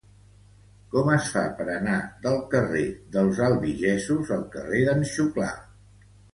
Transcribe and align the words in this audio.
Com 0.95 1.11
es 1.15 1.27
fa 1.33 1.43
per 1.59 1.67
anar 1.73 1.99
del 2.25 2.41
carrer 2.55 2.87
dels 3.19 3.43
Albigesos 3.51 4.35
al 4.41 4.45
carrer 4.59 4.85
d'en 4.91 5.09
Xuclà? 5.15 5.55